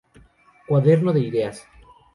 Cuaderno 0.65 1.13
de 1.13 1.19
ideas. 1.19 1.67